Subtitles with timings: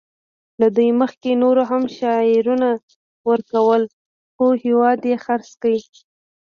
[0.59, 2.67] له دوی مخکې نورو هم شعارونه
[3.29, 3.81] ورکول
[4.35, 5.73] خو هېواد یې خرڅ کړ